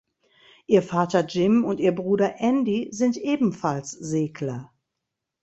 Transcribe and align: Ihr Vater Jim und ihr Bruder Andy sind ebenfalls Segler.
Ihr 0.65 0.81
Vater 0.81 1.27
Jim 1.27 1.63
und 1.63 1.79
ihr 1.79 1.91
Bruder 1.93 2.39
Andy 2.39 2.89
sind 2.91 3.17
ebenfalls 3.17 3.91
Segler. 3.91 4.71